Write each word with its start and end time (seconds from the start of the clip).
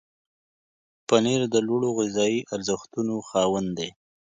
پنېر 1.07 1.41
د 1.53 1.55
لوړو 1.67 1.89
غذایي 1.97 2.39
ارزښتونو 2.55 3.15
خاوند 3.29 3.69
دی. 3.77 3.89